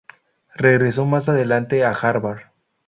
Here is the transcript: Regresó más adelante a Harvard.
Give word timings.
Regresó 0.55 1.05
más 1.05 1.29
adelante 1.29 1.85
a 1.85 1.91
Harvard. 1.91 2.47